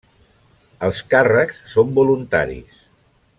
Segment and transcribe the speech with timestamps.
[0.87, 2.81] Els càrrecs són voluntaris.